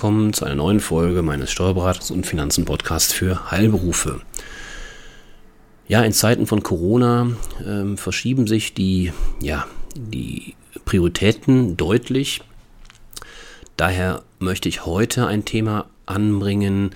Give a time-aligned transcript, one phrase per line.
[0.00, 4.22] Willkommen zu einer neuen Folge meines Steuerberatungs- und Finanzen-Podcasts für Heilberufe.
[5.88, 7.32] Ja, in Zeiten von Corona
[7.66, 10.54] ähm, verschieben sich die, ja, die
[10.86, 12.40] Prioritäten deutlich.
[13.76, 16.92] Daher möchte ich heute ein Thema anbringen,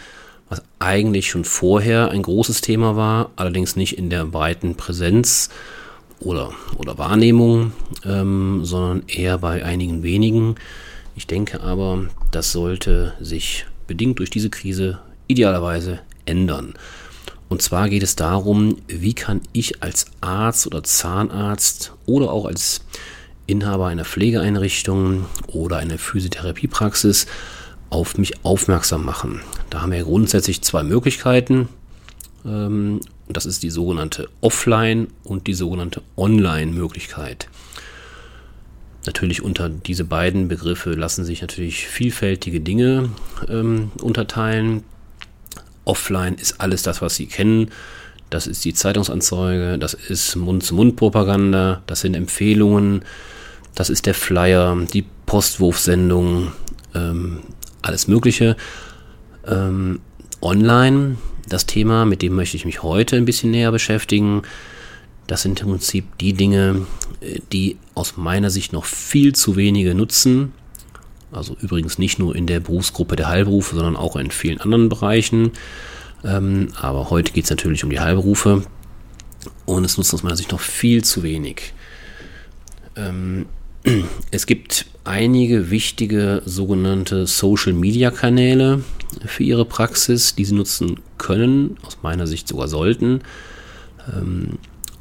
[0.49, 5.51] was eigentlich schon vorher ein großes Thema war, allerdings nicht in der breiten Präsenz
[6.21, 7.73] oder, oder Wahrnehmung,
[8.07, 10.57] ähm, sondern eher bei einigen wenigen.
[11.17, 16.75] Ich denke aber, das sollte sich bedingt durch diese Krise idealerweise ändern.
[17.49, 22.85] Und zwar geht es darum, wie kann ich als Arzt oder Zahnarzt oder auch als
[23.47, 27.27] Inhaber einer Pflegeeinrichtung oder einer Physiotherapiepraxis
[27.91, 29.41] auf mich aufmerksam machen.
[29.71, 31.69] Da haben wir grundsätzlich zwei Möglichkeiten.
[32.45, 37.49] Ähm, das ist die sogenannte Offline- und die sogenannte Online-Möglichkeit.
[39.07, 43.11] Natürlich unter diese beiden Begriffe lassen sich natürlich vielfältige Dinge
[43.49, 44.83] ähm, unterteilen.
[45.85, 47.71] Offline ist alles das, was Sie kennen.
[48.31, 53.05] Das ist die Zeitungsanzeige, das ist Mund-zu-Mund-Propaganda, das sind Empfehlungen,
[53.75, 56.53] das ist der Flyer, die Postwurfsendung,
[56.95, 57.41] ähm,
[57.83, 58.57] alles Mögliche.
[59.47, 60.01] Ähm,
[60.41, 61.17] online,
[61.49, 64.43] das Thema, mit dem möchte ich mich heute ein bisschen näher beschäftigen.
[65.27, 66.87] Das sind im Prinzip die Dinge,
[67.21, 70.53] äh, die aus meiner Sicht noch viel zu wenige nutzen.
[71.33, 75.53] Also übrigens nicht nur in der Berufsgruppe der Heilberufe, sondern auch in vielen anderen Bereichen.
[76.25, 78.63] Ähm, aber heute geht es natürlich um die Heilberufe.
[79.67, 81.73] Und es nutzt aus meiner Sicht noch viel zu wenig.
[82.97, 83.47] Ähm,
[84.31, 88.83] es gibt einige wichtige sogenannte Social-Media-Kanäle
[89.27, 93.21] für ihre Praxis, die sie nutzen können, aus meiner Sicht sogar sollten.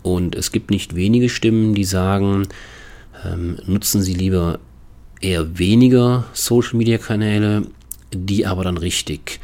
[0.03, 2.47] Und es gibt nicht wenige Stimmen, die sagen,
[3.25, 4.59] ähm, nutzen Sie lieber
[5.21, 7.63] eher weniger Social-Media-Kanäle,
[8.13, 9.39] die aber dann richtig,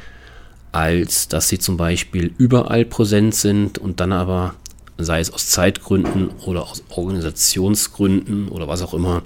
[0.72, 4.53] als dass Sie zum Beispiel überall präsent sind und dann aber,
[4.97, 9.24] sei es aus Zeitgründen oder aus Organisationsgründen oder was auch immer,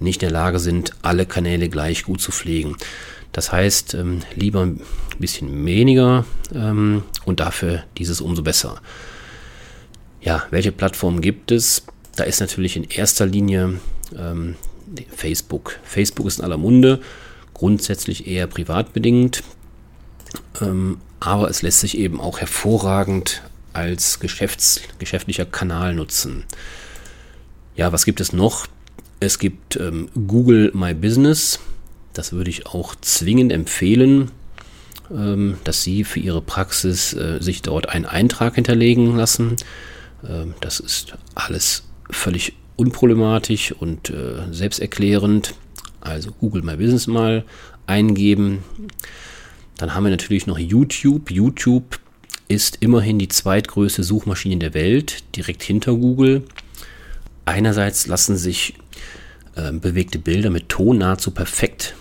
[0.00, 2.76] nicht in der Lage sind, alle Kanäle gleich gut zu pflegen.
[3.30, 4.80] Das heißt, ähm, lieber ein
[5.18, 8.80] bisschen weniger ähm, und dafür dieses umso besser.
[10.22, 11.84] Ja, welche Plattformen gibt es?
[12.14, 13.80] Da ist natürlich in erster Linie
[14.16, 14.54] ähm,
[15.14, 15.78] Facebook.
[15.82, 17.00] Facebook ist in aller Munde,
[17.54, 19.42] grundsätzlich eher privatbedingt,
[20.60, 26.44] ähm, aber es lässt sich eben auch hervorragend als Geschäfts-, geschäftlicher Kanal nutzen.
[27.74, 28.66] Ja, was gibt es noch?
[29.18, 31.58] Es gibt ähm, Google My Business.
[32.12, 34.30] Das würde ich auch zwingend empfehlen,
[35.10, 39.56] ähm, dass Sie für Ihre Praxis äh, sich dort einen Eintrag hinterlegen lassen.
[40.28, 45.54] Ähm, das ist alles völlig unproblematisch und äh, selbsterklärend.
[46.00, 47.44] Also Google My Business mal
[47.86, 48.64] eingeben.
[49.76, 51.30] Dann haben wir natürlich noch YouTube.
[51.30, 51.98] YouTube
[52.48, 56.44] ist immerhin die zweitgrößte Suchmaschine der Welt, direkt hinter Google.
[57.44, 58.74] Einerseits lassen sich
[59.54, 61.94] äh, bewegte Bilder mit Ton nahezu perfekt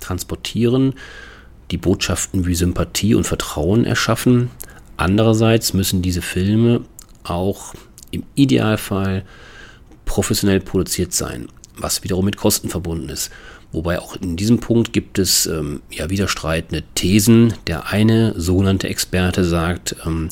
[0.00, 0.94] transportieren,
[1.70, 4.50] die Botschaften wie Sympathie und Vertrauen erschaffen.
[4.96, 6.82] Andererseits müssen diese Filme
[7.24, 7.74] auch
[8.10, 9.24] im Idealfall
[10.04, 13.30] professionell produziert sein, was wiederum mit Kosten verbunden ist.
[13.72, 17.54] Wobei auch in diesem Punkt gibt es ähm, ja widerstreitende Thesen.
[17.68, 20.28] Der eine sogenannte Experte sagt, ähm,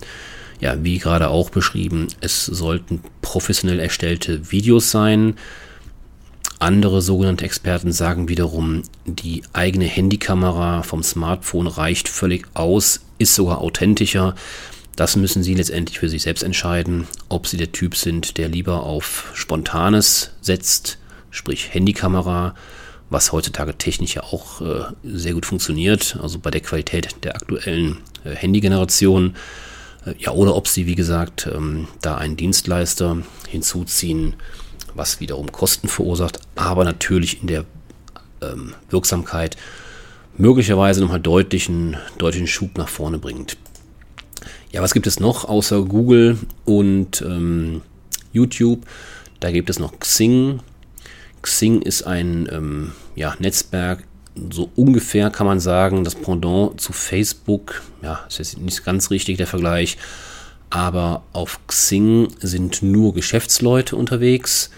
[0.60, 5.36] ja, wie gerade auch beschrieben, es sollten professionell erstellte Videos sein.
[6.58, 13.58] Andere sogenannte Experten sagen wiederum, die eigene Handykamera vom Smartphone reicht völlig aus, ist sogar
[13.58, 14.34] authentischer.
[14.98, 18.82] Das müssen Sie letztendlich für sich selbst entscheiden, ob Sie der Typ sind, der lieber
[18.82, 20.98] auf Spontanes setzt,
[21.30, 22.56] sprich Handykamera,
[23.08, 27.98] was heutzutage technisch ja auch äh, sehr gut funktioniert, also bei der Qualität der aktuellen
[28.24, 29.36] äh, Handygeneration.
[30.04, 33.18] Äh, ja, oder ob Sie, wie gesagt, ähm, da einen Dienstleister
[33.48, 34.34] hinzuziehen,
[34.96, 37.64] was wiederum Kosten verursacht, aber natürlich in der
[38.42, 39.56] ähm, Wirksamkeit
[40.36, 43.56] möglicherweise nochmal deutlichen, deutlichen Schub nach vorne bringt.
[44.70, 47.80] Ja, was gibt es noch außer Google und ähm,
[48.32, 48.86] YouTube?
[49.40, 50.60] Da gibt es noch Xing.
[51.40, 54.04] Xing ist ein ähm, ja, Netzwerk,
[54.50, 57.82] so ungefähr kann man sagen, das Pendant zu Facebook.
[58.02, 59.96] Ja, ist jetzt nicht ganz richtig der Vergleich,
[60.70, 64.70] aber auf Xing sind nur Geschäftsleute unterwegs.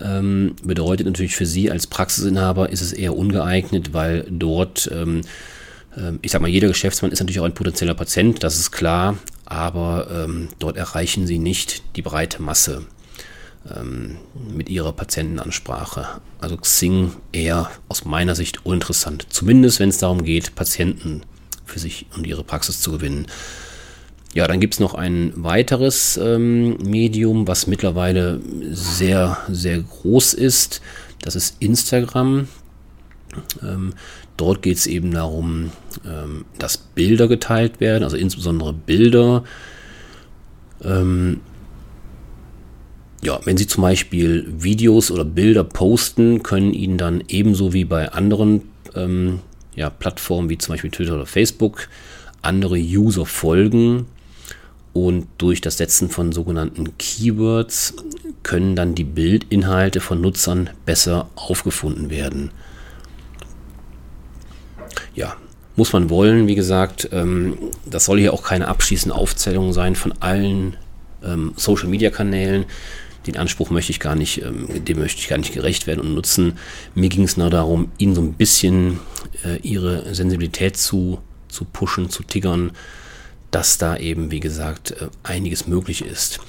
[0.00, 5.22] Ähm, bedeutet natürlich für Sie als Praxisinhaber ist es eher ungeeignet, weil dort, ähm,
[5.96, 9.16] äh, ich sag mal, jeder Geschäftsmann ist natürlich auch ein potenzieller Patient, das ist klar,
[9.46, 12.86] aber ähm, dort erreichen sie nicht die breite Masse.
[13.74, 14.16] ähm,
[14.54, 16.06] mit ihrer Patientenansprache.
[16.40, 19.26] Also Xing eher aus meiner Sicht uninteressant.
[19.30, 21.22] Zumindest wenn es darum geht, Patienten
[21.64, 23.26] für sich und ihre Praxis zu gewinnen.
[24.34, 28.40] Ja, dann gibt es noch ein weiteres ähm, Medium, was mittlerweile
[28.70, 30.82] sehr, sehr groß ist.
[31.22, 32.48] Das ist Instagram.
[34.36, 35.70] Dort geht es eben darum,
[36.06, 39.44] ähm, dass Bilder geteilt werden, also insbesondere Bilder.
[40.82, 41.40] Ähm,
[43.22, 48.12] ja, wenn Sie zum Beispiel Videos oder Bilder posten, können Ihnen dann ebenso wie bei
[48.12, 48.62] anderen
[48.94, 49.40] ähm,
[49.74, 51.88] ja, Plattformen wie zum Beispiel Twitter oder Facebook
[52.42, 54.06] andere User folgen.
[54.92, 57.94] Und durch das Setzen von sogenannten Keywords
[58.42, 62.50] können dann die Bildinhalte von Nutzern besser aufgefunden werden.
[65.14, 65.36] Ja,
[65.76, 67.08] muss man wollen, wie gesagt.
[67.12, 70.76] Ähm, das soll hier auch keine abschließende Aufzählung sein von allen
[71.22, 72.64] ähm, Social-Media-Kanälen.
[73.26, 76.14] Den Anspruch möchte ich gar nicht, ähm, dem möchte ich gar nicht gerecht werden und
[76.14, 76.58] nutzen.
[76.94, 79.00] Mir ging es nur darum, ihnen so ein bisschen
[79.44, 81.18] äh, ihre Sensibilität zu,
[81.48, 82.72] zu pushen, zu tiggern,
[83.50, 86.40] dass da eben, wie gesagt, äh, einiges möglich ist.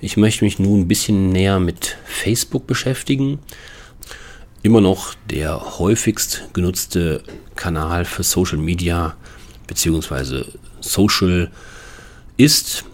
[0.00, 3.38] Ich möchte mich nun ein bisschen näher mit Facebook beschäftigen.
[4.66, 7.22] Immer noch der häufigst genutzte
[7.54, 9.14] Kanal für Social Media
[9.68, 10.42] bzw.
[10.80, 11.52] Social
[12.36, 12.84] ist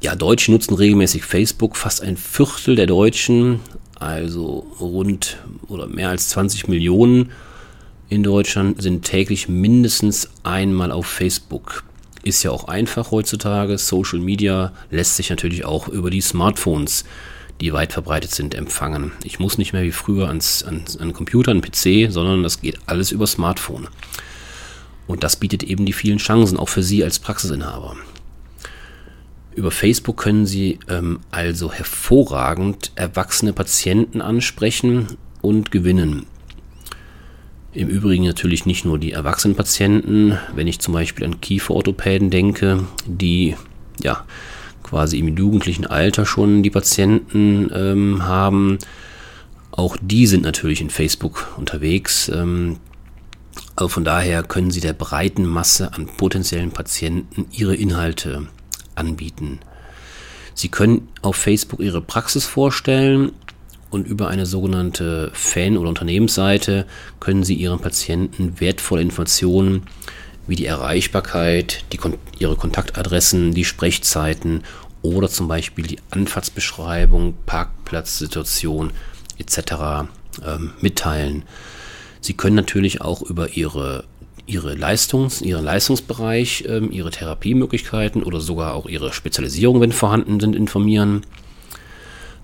[0.00, 1.76] ja, Deutsche nutzen regelmäßig Facebook.
[1.76, 3.60] Fast ein Viertel der Deutschen,
[4.00, 5.36] also rund
[5.68, 7.30] oder mehr als 20 Millionen
[8.08, 11.84] in Deutschland, sind täglich mindestens einmal auf Facebook.
[12.24, 13.78] Ist ja auch einfach heutzutage.
[13.78, 17.04] Social Media lässt sich natürlich auch über die Smartphones,
[17.60, 19.12] die weit verbreitet sind, empfangen.
[19.24, 22.78] Ich muss nicht mehr wie früher ans, ans, an Computer, an PC, sondern das geht
[22.86, 23.88] alles über Smartphone.
[25.06, 27.96] Und das bietet eben die vielen Chancen auch für Sie als Praxisinhaber.
[29.54, 36.26] Über Facebook können Sie ähm, also hervorragend erwachsene Patienten ansprechen und gewinnen.
[37.74, 42.84] Im Übrigen natürlich nicht nur die erwachsenen Patienten, wenn ich zum Beispiel an Kieferorthopäden denke,
[43.06, 43.56] die
[44.02, 44.24] ja
[44.82, 48.78] quasi im jugendlichen Alter schon die Patienten ähm, haben.
[49.70, 52.28] Auch die sind natürlich in Facebook unterwegs.
[52.28, 52.78] Ähm,
[53.76, 58.46] also von daher können Sie der breiten Masse an potenziellen Patienten Ihre Inhalte
[58.94, 59.60] anbieten.
[60.54, 63.32] Sie können auf Facebook Ihre Praxis vorstellen
[63.90, 66.86] und über eine sogenannte Fan- oder Unternehmensseite
[67.20, 69.82] können Sie Ihren Patienten wertvolle Informationen
[70.46, 71.98] wie die Erreichbarkeit, die,
[72.38, 74.64] Ihre Kontaktadressen, die Sprechzeiten
[75.02, 78.92] oder zum Beispiel die Anfahrtsbeschreibung, Parkplatzsituation
[79.38, 80.08] etc.
[80.44, 81.44] Ähm, mitteilen.
[82.20, 84.04] Sie können natürlich auch über Ihre
[84.44, 90.56] ihre Leistungs, ihren Leistungsbereich, ähm, ihre Therapiemöglichkeiten oder sogar auch ihre Spezialisierung, wenn vorhanden sind,
[90.56, 91.24] informieren.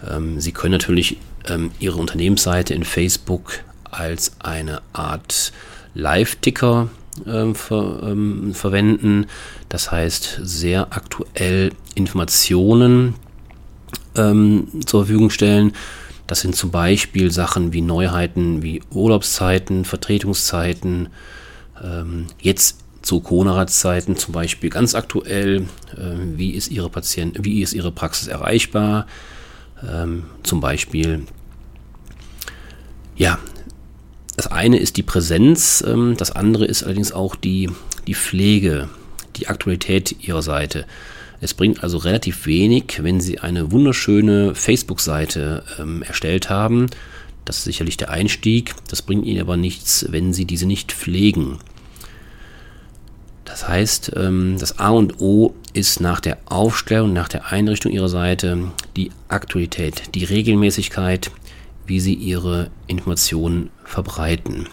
[0.08, 1.16] Ähm, Sie können natürlich
[1.48, 3.60] ähm, Ihre Unternehmensseite in Facebook
[3.90, 5.52] als eine Art
[5.94, 6.88] Live-Ticker
[7.26, 9.26] äh, ver, ähm, verwenden.
[9.68, 13.14] Das heißt, sehr aktuell Informationen
[14.16, 15.72] ähm, zur Verfügung stellen.
[16.26, 21.08] Das sind zum Beispiel Sachen wie Neuheiten wie Urlaubszeiten, Vertretungszeiten,
[21.82, 25.62] ähm, jetzt zu Corona-Zeiten zum Beispiel ganz aktuell,
[25.96, 29.06] äh, wie ist Ihre Patient, wie ist Ihre Praxis erreichbar?
[29.88, 31.24] Ähm, zum Beispiel,
[33.16, 33.38] ja,
[34.38, 37.68] das eine ist die Präsenz, ähm, das andere ist allerdings auch die,
[38.06, 38.88] die Pflege,
[39.36, 40.86] die Aktualität Ihrer Seite.
[41.40, 46.88] Es bringt also relativ wenig, wenn Sie eine wunderschöne Facebook-Seite ähm, erstellt haben
[47.48, 48.74] das ist sicherlich der Einstieg.
[48.88, 51.58] Das bringt Ihnen aber nichts, wenn Sie diese nicht pflegen.
[53.46, 58.10] Das heißt, ähm, das A und O ist nach der Aufstellung, nach der Einrichtung Ihrer
[58.10, 61.30] Seite die Aktualität, die Regelmäßigkeit,
[61.88, 64.68] wie Sie Ihre Informationen verbreiten.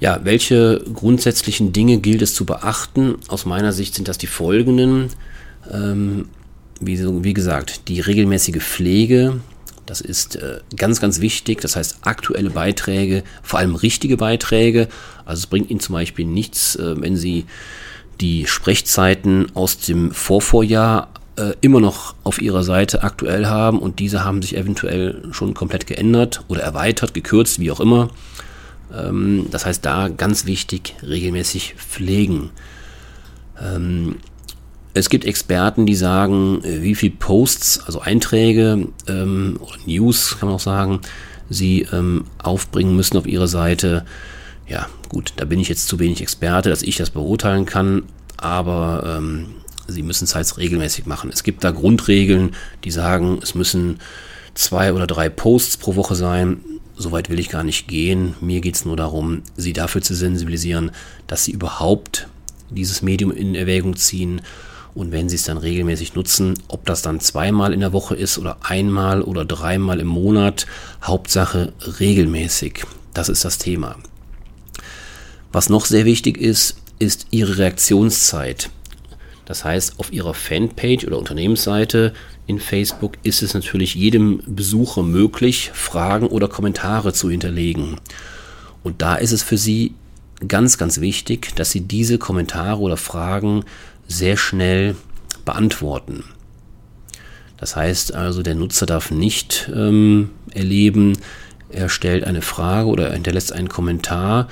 [0.00, 3.16] Ja, welche grundsätzlichen Dinge gilt es zu beachten?
[3.28, 5.10] Aus meiner Sicht sind das die folgenden.
[5.70, 6.28] Ähm,
[6.80, 9.40] wie, wie gesagt, die regelmäßige Pflege
[9.86, 11.60] das ist äh, ganz, ganz wichtig.
[11.60, 14.88] Das heißt, aktuelle Beiträge, vor allem richtige Beiträge.
[15.24, 17.46] Also es bringt Ihnen zum Beispiel nichts, äh, wenn Sie
[18.20, 24.24] die Sprechzeiten aus dem Vorvorjahr äh, immer noch auf Ihrer Seite aktuell haben und diese
[24.24, 28.10] haben sich eventuell schon komplett geändert oder erweitert, gekürzt, wie auch immer.
[28.94, 32.50] Ähm, das heißt, da ganz wichtig, regelmäßig pflegen.
[33.60, 34.16] Ähm,
[34.94, 40.48] es gibt Experten, die sagen, äh, wie viel Posts, also Einträge ähm, oder News kann
[40.48, 41.00] man auch sagen,
[41.48, 44.04] sie ähm, aufbringen müssen auf ihrer Seite.
[44.68, 48.04] Ja, gut, da bin ich jetzt zu wenig Experte, dass ich das beurteilen kann,
[48.36, 49.46] aber ähm,
[49.88, 51.30] Sie müssen es halt regelmäßig machen.
[51.32, 53.98] Es gibt da Grundregeln, die sagen, es müssen
[54.54, 56.60] zwei oder drei Posts pro Woche sein.
[56.96, 58.34] Soweit will ich gar nicht gehen.
[58.40, 60.90] Mir geht es nur darum, Sie dafür zu sensibilisieren,
[61.26, 62.28] dass Sie überhaupt
[62.70, 64.42] dieses Medium in Erwägung ziehen.
[64.94, 68.38] Und wenn Sie es dann regelmäßig nutzen, ob das dann zweimal in der Woche ist
[68.38, 70.66] oder einmal oder dreimal im Monat,
[71.02, 72.84] Hauptsache regelmäßig.
[73.14, 73.96] Das ist das Thema.
[75.50, 78.70] Was noch sehr wichtig ist, ist Ihre Reaktionszeit.
[79.44, 82.12] Das heißt, auf Ihrer Fanpage oder Unternehmensseite
[82.46, 87.96] in Facebook ist es natürlich jedem Besucher möglich, Fragen oder Kommentare zu hinterlegen.
[88.82, 89.94] Und da ist es für Sie
[90.46, 93.64] ganz, ganz wichtig, dass Sie diese Kommentare oder Fragen
[94.08, 94.96] sehr schnell
[95.44, 96.24] beantworten.
[97.58, 101.16] Das heißt also, der Nutzer darf nicht ähm, erleben,
[101.70, 104.48] er stellt eine Frage oder er hinterlässt einen Kommentar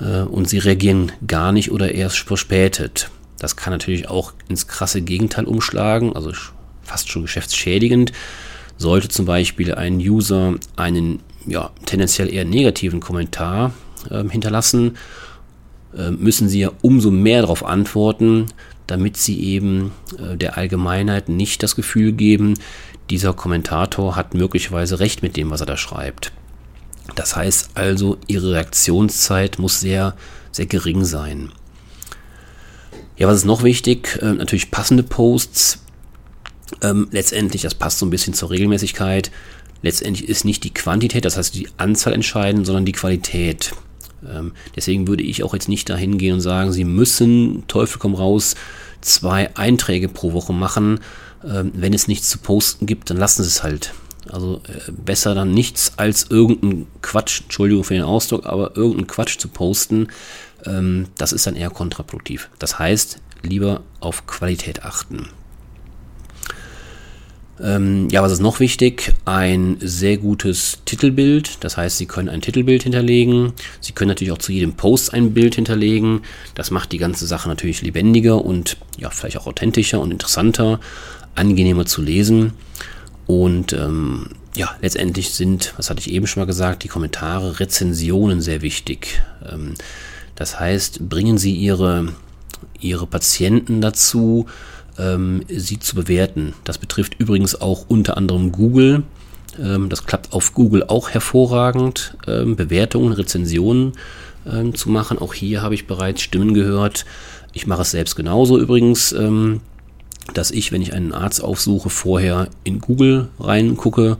[0.00, 3.10] äh, und Sie reagieren gar nicht oder erst verspätet.
[3.38, 6.32] Das kann natürlich auch ins krasse Gegenteil umschlagen, also
[6.82, 8.12] fast schon geschäftsschädigend.
[8.76, 13.72] Sollte zum Beispiel ein User einen ja, tendenziell eher negativen Kommentar
[14.10, 14.96] äh, hinterlassen,
[15.96, 18.46] äh, müssen Sie ja umso mehr darauf antworten,
[18.86, 22.54] damit Sie eben äh, der Allgemeinheit nicht das Gefühl geben,
[23.10, 26.32] dieser Kommentator hat möglicherweise recht mit dem, was er da schreibt.
[27.14, 30.16] Das heißt also, Ihre Reaktionszeit muss sehr,
[30.52, 31.52] sehr gering sein.
[33.16, 34.18] Ja, was ist noch wichtig?
[34.22, 35.78] Äh, natürlich passende Posts.
[36.82, 39.30] Ähm, letztendlich, das passt so ein bisschen zur Regelmäßigkeit.
[39.82, 43.72] Letztendlich ist nicht die Quantität, das heißt die Anzahl entscheidend, sondern die Qualität.
[44.28, 48.14] Ähm, deswegen würde ich auch jetzt nicht dahin gehen und sagen, Sie müssen, Teufel komm
[48.14, 48.56] raus,
[49.00, 51.00] zwei Einträge pro Woche machen.
[51.44, 53.92] Ähm, wenn es nichts zu posten gibt, dann lassen Sie es halt.
[54.30, 59.38] Also äh, besser dann nichts als irgendein Quatsch, Entschuldigung für den Ausdruck, aber irgendein Quatsch
[59.38, 60.08] zu posten,
[60.66, 62.50] ähm, das ist dann eher kontraproduktiv.
[62.58, 65.28] Das heißt, lieber auf Qualität achten.
[67.62, 69.12] Ähm, ja, was ist noch wichtig?
[69.24, 71.58] Ein sehr gutes Titelbild.
[71.60, 73.52] Das heißt, Sie können ein Titelbild hinterlegen.
[73.80, 76.22] Sie können natürlich auch zu jedem Post ein Bild hinterlegen.
[76.54, 80.80] Das macht die ganze Sache natürlich lebendiger und ja, vielleicht auch authentischer und interessanter,
[81.36, 82.54] angenehmer zu lesen.
[83.26, 88.40] Und ähm, ja, letztendlich sind, was hatte ich eben schon mal gesagt, die Kommentare, Rezensionen
[88.40, 89.22] sehr wichtig.
[89.48, 89.74] Ähm,
[90.34, 92.08] das heißt, bringen Sie Ihre,
[92.80, 94.46] Ihre Patienten dazu,
[94.98, 96.54] ähm, sie zu bewerten.
[96.64, 99.02] Das betrifft übrigens auch unter anderem Google.
[99.60, 103.92] Ähm, das klappt auf Google auch hervorragend, ähm, Bewertungen, Rezensionen
[104.50, 105.18] ähm, zu machen.
[105.18, 107.04] Auch hier habe ich bereits Stimmen gehört.
[107.52, 109.60] Ich mache es selbst genauso übrigens, ähm,
[110.32, 114.16] dass ich, wenn ich einen Arzt aufsuche, vorher in Google reingucke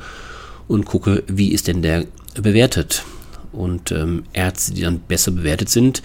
[0.68, 2.04] und gucke, wie ist denn der
[2.35, 3.04] bewertet.
[3.55, 6.03] Und ähm, Ärzte, die dann besser bewertet sind,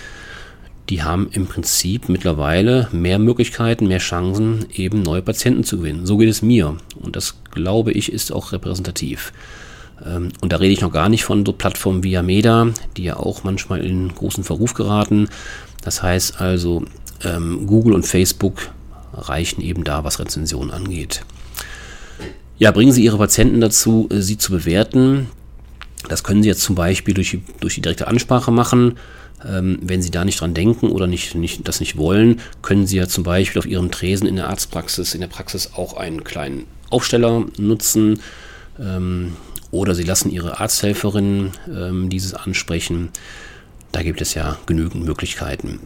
[0.90, 6.06] die haben im Prinzip mittlerweile mehr Möglichkeiten, mehr Chancen, eben neue Patienten zu gewinnen.
[6.06, 6.78] So geht es mir.
[7.00, 9.32] Und das, glaube ich, ist auch repräsentativ.
[10.06, 13.18] Ähm, und da rede ich noch gar nicht von so Plattformen wie Ameda, die ja
[13.18, 15.30] auch manchmal in großen Verruf geraten.
[15.84, 16.86] Das heißt also,
[17.24, 18.72] ähm, Google und Facebook
[19.14, 21.24] reichen eben da, was Rezensionen angeht.
[22.58, 25.28] Ja, bringen Sie Ihre Patienten dazu, äh, sie zu bewerten.
[26.10, 28.98] Das können Sie jetzt zum Beispiel durch die, durch die direkte Ansprache machen.
[29.48, 32.98] Ähm, wenn Sie da nicht dran denken oder nicht, nicht, das nicht wollen, können Sie
[32.98, 36.66] ja zum Beispiel auf Ihrem Tresen in der Arztpraxis, in der Praxis auch einen kleinen
[36.90, 38.20] Aufsteller nutzen.
[38.78, 39.34] Ähm,
[39.72, 43.10] oder Sie lassen Ihre Arzthelferin ähm, dieses ansprechen.
[43.92, 45.80] Da gibt es ja genügend Möglichkeiten.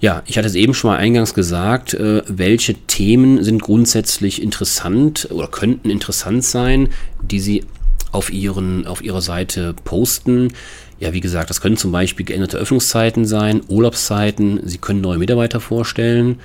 [0.00, 5.28] Ja, ich hatte es eben schon mal eingangs gesagt, äh, welche Themen sind grundsätzlich interessant
[5.30, 6.88] oder könnten interessant sein,
[7.22, 7.64] die Sie
[8.12, 10.52] auf, ihren, auf Ihrer Seite posten.
[10.98, 14.60] Ja, wie gesagt, das können zum Beispiel geänderte Öffnungszeiten sein, Urlaubszeiten.
[14.64, 16.40] Sie können neue Mitarbeiter vorstellen.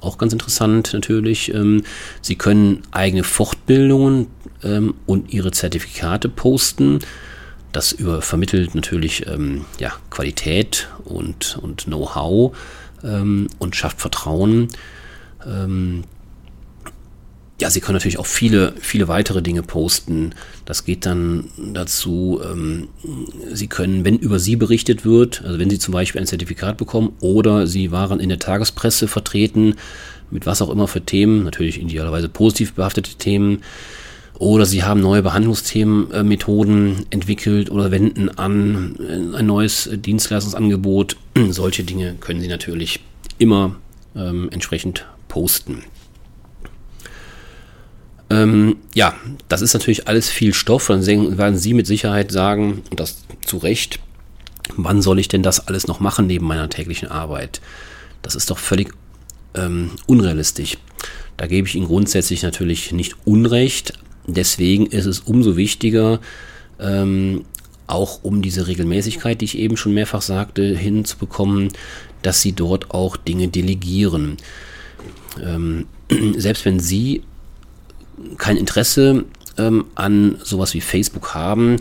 [0.00, 1.54] Auch ganz interessant natürlich.
[1.54, 1.84] Ähm,
[2.20, 4.26] Sie können eigene Fortbildungen
[4.62, 6.98] ähm, und Ihre Zertifikate posten.
[7.72, 12.56] Das über vermittelt natürlich ähm, ja, Qualität und, und Know-how
[13.58, 14.68] und schafft Vertrauen.
[17.60, 20.32] Ja, Sie können natürlich auch viele, viele weitere Dinge posten.
[20.64, 22.88] Das geht dann dazu, ähm,
[23.52, 27.12] Sie können, wenn über Sie berichtet wird, also wenn Sie zum Beispiel ein Zertifikat bekommen
[27.20, 29.76] oder Sie waren in der Tagespresse vertreten,
[30.32, 33.62] mit was auch immer für Themen, natürlich idealerweise positiv behaftete Themen,
[34.38, 41.16] oder Sie haben neue Behandlungsthemen, äh, Methoden entwickelt oder wenden an äh, ein neues Dienstleistungsangebot.
[41.50, 43.00] Solche Dinge können Sie natürlich
[43.38, 43.76] immer
[44.16, 45.84] ähm, entsprechend posten.
[48.30, 49.14] Ähm, ja,
[49.48, 50.86] das ist natürlich alles viel Stoff.
[50.86, 54.00] Dann werden Sie mit Sicherheit sagen, und das zu Recht,
[54.76, 57.60] wann soll ich denn das alles noch machen neben meiner täglichen Arbeit?
[58.22, 58.92] Das ist doch völlig
[59.54, 60.78] ähm, unrealistisch.
[61.36, 63.94] Da gebe ich Ihnen grundsätzlich natürlich nicht Unrecht.
[64.26, 66.20] Deswegen ist es umso wichtiger,
[66.80, 67.44] ähm,
[67.86, 71.68] auch um diese Regelmäßigkeit, die ich eben schon mehrfach sagte, hinzubekommen,
[72.22, 74.38] dass Sie dort auch Dinge delegieren.
[75.42, 75.86] Ähm,
[76.36, 77.22] selbst wenn Sie
[78.38, 79.24] kein Interesse
[79.58, 81.76] ähm, an sowas wie Facebook haben,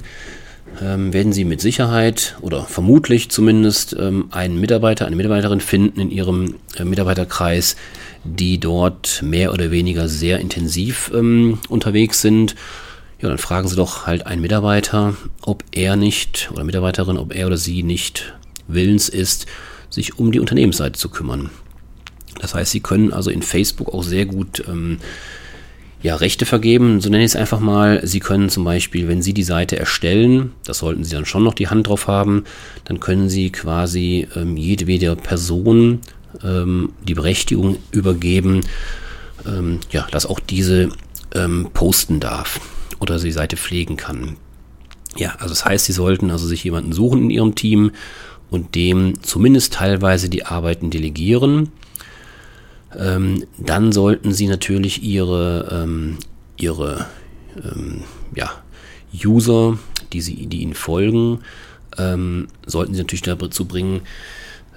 [0.81, 6.11] ähm, werden Sie mit Sicherheit oder vermutlich zumindest ähm, einen Mitarbeiter, eine Mitarbeiterin finden in
[6.11, 7.75] Ihrem äh, Mitarbeiterkreis,
[8.23, 12.55] die dort mehr oder weniger sehr intensiv ähm, unterwegs sind.
[13.21, 17.47] Ja, dann fragen Sie doch halt einen Mitarbeiter, ob er nicht oder Mitarbeiterin, ob er
[17.47, 18.33] oder sie nicht
[18.67, 19.45] willens ist,
[19.89, 21.49] sich um die Unternehmensseite zu kümmern.
[22.41, 24.97] Das heißt, Sie können also in Facebook auch sehr gut ähm,
[26.03, 28.05] ja, Rechte vergeben, so nenne ich es einfach mal.
[28.05, 31.53] Sie können zum Beispiel, wenn Sie die Seite erstellen, das sollten Sie dann schon noch
[31.53, 32.43] die Hand drauf haben,
[32.83, 36.01] dann können Sie quasi ähm, jedwede Person
[36.43, 38.61] ähm, die Berechtigung übergeben,
[39.47, 40.89] ähm, ja, dass auch diese
[41.33, 42.59] ähm, posten darf
[42.99, 44.35] oder die Seite pflegen kann.
[45.15, 47.91] Ja, also das heißt, Sie sollten also sich jemanden suchen in Ihrem Team
[48.49, 51.71] und dem zumindest teilweise die Arbeiten delegieren
[52.97, 56.17] ähm, dann sollten Sie natürlich Ihre, ähm,
[56.57, 57.05] Ihre
[57.55, 58.03] ähm,
[58.35, 58.51] ja,
[59.13, 59.77] User,
[60.11, 61.39] die, Sie, die Ihnen folgen,
[61.97, 64.01] ähm, sollten Sie natürlich dazu bringen,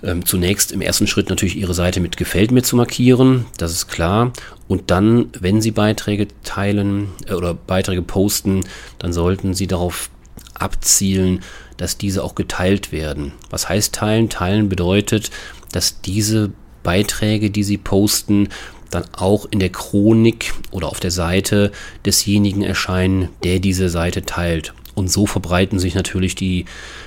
[0.02, 3.88] ähm, zunächst im ersten Schritt natürlich Ihre Seite mit Gefällt mir zu markieren, das ist
[3.88, 4.32] klar.
[4.68, 8.64] Und dann, wenn Sie Beiträge teilen äh, oder Beiträge posten,
[8.98, 10.10] dann sollten Sie darauf
[10.54, 11.40] abzielen,
[11.76, 13.32] dass diese auch geteilt werden.
[13.50, 14.30] Was heißt teilen?
[14.30, 15.30] Teilen bedeutet,
[15.72, 16.52] dass diese
[16.86, 18.48] Beiträge, die sie posten,
[18.90, 21.72] dann auch in der Chronik oder auf der Seite
[22.04, 24.72] desjenigen erscheinen, der diese Seite teilt.
[24.94, 26.64] Und so verbreiten sich natürlich die,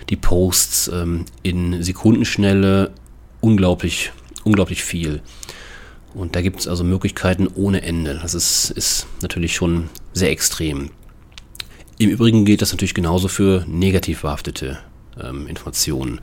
[0.10, 2.92] die Posts ähm, in Sekundenschnelle
[3.39, 4.12] unglaublich,
[4.44, 5.22] unglaublich viel.
[6.13, 8.20] Und da gibt es also Möglichkeiten ohne Ende.
[8.22, 10.92] Das ist, ist natürlich schon sehr extrem.
[11.98, 14.80] Im Übrigen gilt das natürlich genauso für negativ behaftete
[15.24, 16.20] ähm, Informationen.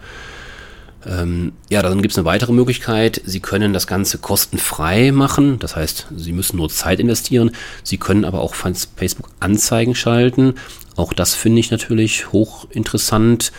[1.07, 3.21] Ähm, ja, dann gibt es eine weitere Möglichkeit.
[3.25, 5.59] Sie können das Ganze kostenfrei machen.
[5.61, 7.53] Das heißt, Sie müssen nur Zeit investieren.
[7.85, 10.55] Sie können aber auch Facebook Anzeigen schalten.
[10.97, 13.53] Auch das finde ich natürlich hochinteressant.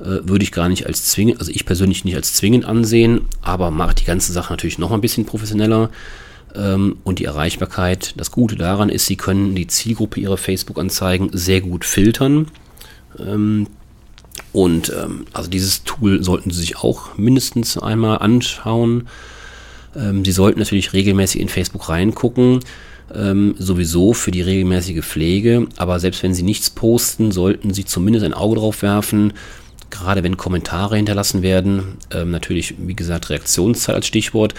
[0.00, 3.70] Äh, würde ich gar nicht als zwingend, also ich persönlich nicht als zwingend ansehen, aber
[3.70, 5.90] macht die ganze Sache natürlich noch ein bisschen professioneller.
[6.54, 8.14] Ähm, und die Erreichbarkeit.
[8.16, 12.48] Das Gute daran ist, Sie können die Zielgruppe Ihrer Facebook-Anzeigen sehr gut filtern.
[14.52, 19.08] Und ähm, also dieses Tool sollten Sie sich auch mindestens einmal anschauen.
[19.96, 22.60] Ähm, Sie sollten natürlich regelmäßig in Facebook reingucken,
[23.14, 25.66] ähm, sowieso für die regelmäßige Pflege.
[25.76, 29.32] Aber selbst wenn Sie nichts posten, sollten Sie zumindest ein Auge drauf werfen.
[29.90, 34.54] Gerade wenn Kommentare hinterlassen werden, ähm, natürlich, wie gesagt, Reaktionszeit als Stichwort,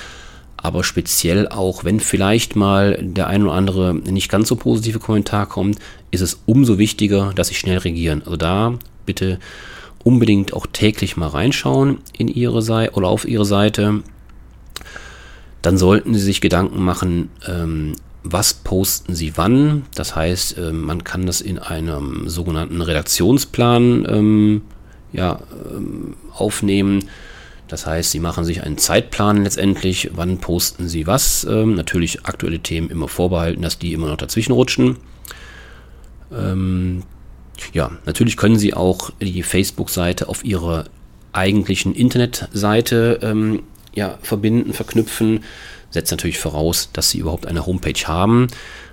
[0.58, 5.46] aber speziell auch, wenn vielleicht mal der ein oder andere nicht ganz so positive Kommentar
[5.46, 5.78] kommt,
[6.12, 8.22] ist es umso wichtiger, dass Sie schnell reagieren.
[8.24, 9.40] Also da bitte
[10.04, 14.04] unbedingt auch täglich mal reinschauen in ihre Seite oder auf ihre Seite.
[15.62, 19.84] Dann sollten Sie sich Gedanken machen, ähm, was posten Sie wann.
[19.96, 24.62] Das heißt, äh, man kann das in einem sogenannten Redaktionsplan ähm,
[25.14, 25.40] ja,
[25.72, 27.06] ähm, aufnehmen.
[27.68, 31.46] Das heißt, Sie machen sich einen Zeitplan letztendlich, wann posten Sie was.
[31.50, 34.98] Ähm, natürlich aktuelle Themen immer vorbehalten, dass die immer noch dazwischen rutschen.
[37.74, 40.86] Ja, natürlich können Sie auch die Facebook-Seite auf Ihrer
[41.32, 43.64] eigentlichen Internetseite ähm,
[43.94, 45.44] ja, verbinden, verknüpfen.
[45.90, 48.48] Setzt natürlich voraus, dass Sie überhaupt eine Homepage haben,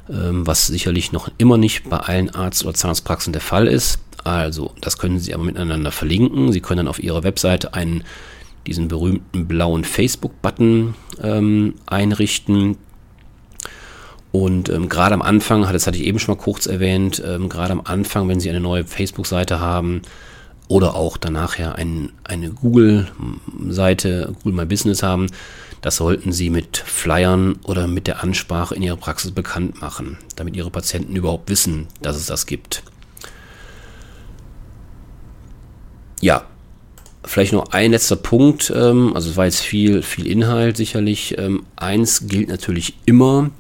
[0.09, 4.01] ähm, was sicherlich noch immer nicht bei allen Arzt- oder Zahnarztpraxen der Fall ist.
[4.25, 6.53] Also, das können Sie aber miteinander verlinken.
[6.53, 8.05] Sie können dann auf Ihrer Webseite einen,
[8.67, 12.77] diesen berühmten blauen Facebook-Button ähm, einrichten.
[14.33, 17.73] Und ähm, gerade am Anfang, das hatte ich eben schon mal kurz erwähnt, ähm, gerade
[17.73, 20.03] am Anfang, wenn Sie eine neue Facebook-Seite haben
[20.69, 25.27] oder auch danach ja ein, eine Google-Seite, Google My Business haben,
[25.81, 30.55] das sollten Sie mit Flyern oder mit der Ansprache in Ihrer Praxis bekannt machen, damit
[30.55, 32.85] Ihre Patienten überhaupt wissen, dass es das gibt.
[36.21, 36.45] Ja,
[37.25, 38.73] vielleicht noch ein letzter Punkt.
[38.75, 41.37] Ähm, also es war jetzt viel, viel Inhalt sicherlich.
[41.39, 43.51] Ähm, eins gilt natürlich immer,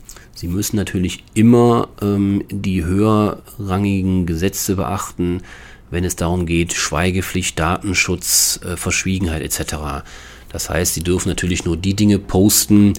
[0.40, 5.42] Sie müssen natürlich immer ähm, die höherrangigen Gesetze beachten,
[5.90, 10.02] wenn es darum geht, Schweigepflicht, Datenschutz, äh, Verschwiegenheit etc.
[10.50, 12.94] Das heißt, Sie dürfen natürlich nur die Dinge posten,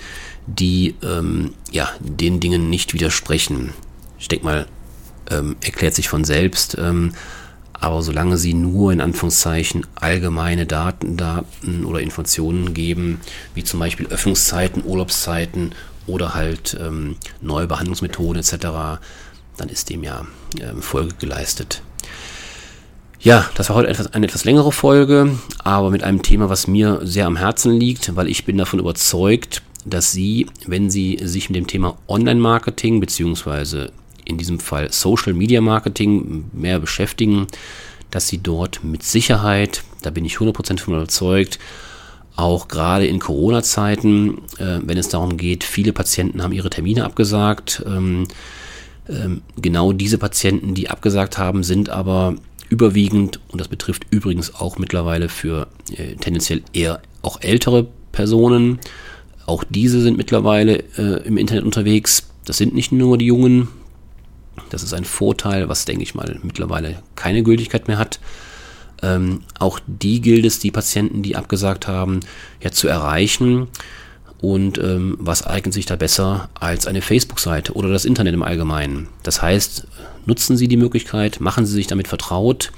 [0.45, 3.73] die ähm, ja, den Dingen nicht widersprechen.
[4.19, 4.67] Ich denke mal,
[5.31, 6.77] ähm, erklärt sich von selbst.
[6.77, 7.13] Ähm,
[7.73, 13.19] aber solange sie nur in Anführungszeichen allgemeine Daten, Daten oder Informationen geben,
[13.55, 15.73] wie zum Beispiel Öffnungszeiten, Urlaubszeiten
[16.07, 18.99] oder halt ähm, neue Behandlungsmethoden etc.,
[19.57, 20.25] dann ist dem ja
[20.59, 21.81] ähm, Folge geleistet.
[23.19, 27.01] Ja, das war heute etwas, eine etwas längere Folge, aber mit einem Thema, was mir
[27.03, 31.55] sehr am Herzen liegt, weil ich bin davon überzeugt, dass Sie, wenn Sie sich mit
[31.55, 33.91] dem Thema Online-Marketing beziehungsweise
[34.25, 37.45] in diesem Fall Social Media Marketing mehr beschäftigen,
[38.09, 41.59] dass Sie dort mit Sicherheit, da bin ich 100% von überzeugt,
[42.35, 47.83] auch gerade in Corona-Zeiten, äh, wenn es darum geht, viele Patienten haben ihre Termine abgesagt.
[47.85, 48.27] Ähm,
[49.09, 52.35] ähm, genau diese Patienten, die abgesagt haben, sind aber
[52.69, 58.79] überwiegend, und das betrifft übrigens auch mittlerweile für äh, tendenziell eher auch ältere Personen,
[59.45, 62.29] auch diese sind mittlerweile äh, im Internet unterwegs.
[62.45, 63.67] Das sind nicht nur die Jungen.
[64.69, 68.19] Das ist ein Vorteil, was, denke ich mal, mittlerweile keine Gültigkeit mehr hat.
[69.01, 72.19] Ähm, auch die gilt es, die Patienten, die abgesagt haben,
[72.61, 73.67] ja zu erreichen.
[74.39, 79.07] Und ähm, was eignet sich da besser als eine Facebook-Seite oder das Internet im Allgemeinen?
[79.21, 79.87] Das heißt,
[80.25, 82.71] nutzen Sie die Möglichkeit, machen Sie sich damit vertraut.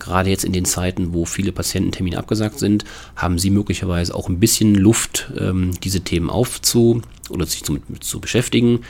[0.00, 2.84] Gerade jetzt in den Zeiten, wo viele Patiententermine abgesagt sind,
[3.14, 8.20] haben Sie möglicherweise auch ein bisschen Luft, ähm, diese Themen aufzu oder sich zu, zu
[8.20, 8.80] beschäftigen.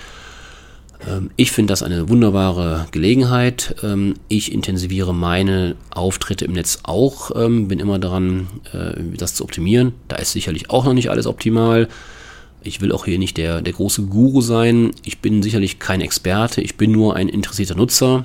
[1.08, 3.76] Ähm, ich finde das eine wunderbare Gelegenheit.
[3.82, 9.44] Ähm, ich intensiviere meine Auftritte im Netz auch, ähm, bin immer daran, äh, das zu
[9.44, 9.92] optimieren.
[10.08, 11.88] Da ist sicherlich auch noch nicht alles optimal.
[12.62, 14.92] Ich will auch hier nicht der, der große Guru sein.
[15.04, 16.62] Ich bin sicherlich kein Experte.
[16.62, 18.24] Ich bin nur ein interessierter Nutzer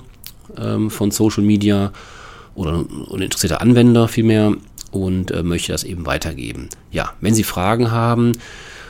[0.87, 1.91] von Social Media
[2.55, 4.55] oder ein interessierter Anwender vielmehr
[4.91, 6.69] und äh, möchte das eben weitergeben.
[6.91, 8.33] Ja, wenn Sie Fragen haben,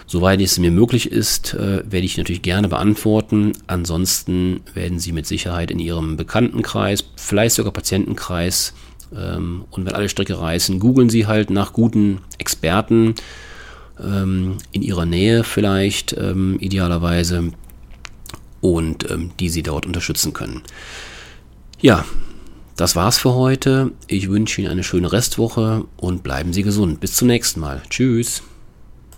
[0.09, 3.53] soweit es mir möglich ist, äh, werde ich natürlich gerne beantworten.
[3.67, 8.73] Ansonsten werden Sie mit Sicherheit in Ihrem Bekanntenkreis, vielleicht sogar Patientenkreis
[9.15, 13.13] ähm, und wenn alle Stricke reißen, googeln Sie halt nach guten Experten
[14.03, 17.51] ähm, in ihrer Nähe vielleicht ähm, idealerweise
[18.61, 19.05] und
[19.39, 20.63] die sie dort unterstützen können.
[21.79, 22.03] Ja,
[22.75, 23.91] das war's für heute.
[24.07, 26.99] Ich wünsche Ihnen eine schöne Restwoche und bleiben Sie gesund.
[26.99, 27.81] Bis zum nächsten Mal.
[27.89, 28.41] Tschüss.